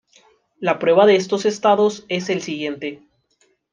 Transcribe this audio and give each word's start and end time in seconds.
La 0.57 0.79
prueba 0.79 1.05
de 1.05 1.15
estos 1.15 1.45
estados 1.45 2.05
es 2.09 2.31
el 2.31 2.41
siguiente. 2.41 3.03